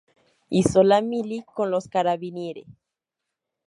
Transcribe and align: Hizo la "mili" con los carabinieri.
Hizo 0.49 0.81
la 0.81 0.99
"mili" 1.03 1.43
con 1.53 1.69
los 1.69 1.87
carabinieri. 1.87 2.65